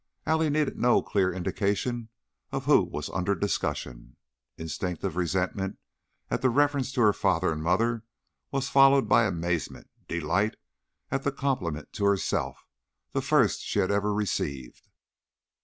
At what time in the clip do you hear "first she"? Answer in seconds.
13.21-13.77